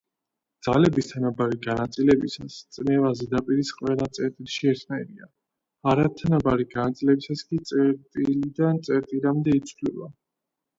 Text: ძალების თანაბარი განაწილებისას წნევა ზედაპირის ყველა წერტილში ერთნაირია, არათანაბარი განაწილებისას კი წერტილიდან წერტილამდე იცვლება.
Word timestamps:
ძალების 0.67 1.09
თანაბარი 1.09 1.59
განაწილებისას 1.65 2.55
წნევა 2.77 3.11
ზედაპირის 3.19 3.71
ყველა 3.81 4.09
წერტილში 4.19 4.71
ერთნაირია, 4.73 5.31
არათანაბარი 5.93 6.69
განაწილებისას 6.75 7.47
კი 7.53 7.63
წერტილიდან 7.75 8.85
წერტილამდე 8.91 9.59
იცვლება. 9.63 10.13